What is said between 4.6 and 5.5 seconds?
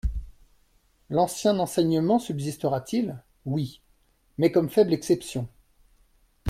faible exception.